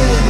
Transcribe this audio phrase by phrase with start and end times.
[0.00, 0.29] to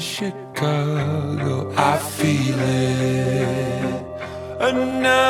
[0.00, 1.72] Chicago.
[1.76, 4.04] I feel it.
[4.58, 5.29] Another